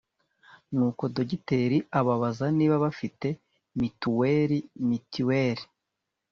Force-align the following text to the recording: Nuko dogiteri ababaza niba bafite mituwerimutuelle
Nuko 0.73 1.03
dogiteri 1.15 1.77
ababaza 1.99 2.45
niba 2.57 2.75
bafite 2.85 3.27
mituwerimutuelle 3.79 5.63